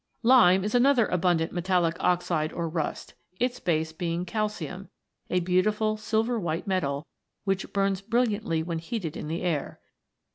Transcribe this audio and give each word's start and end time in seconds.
Lime 0.23 0.63
is 0.63 0.73
another 0.73 1.05
abundant 1.05 1.51
metallic 1.51 1.95
oxide 1.99 2.51
or 2.51 2.67
rust, 2.67 3.13
its 3.39 3.59
base 3.59 3.91
being 3.91 4.25
calcium, 4.25 4.89
a 5.29 5.41
beautiful 5.41 5.95
silver 5.95 6.39
white 6.39 6.65
metal, 6.65 7.05
which 7.43 7.71
burns 7.71 8.01
brilliantly 8.01 8.63
when 8.63 8.79
heated 8.79 9.15
in 9.15 9.27
the 9.27 9.43
air. 9.43 9.79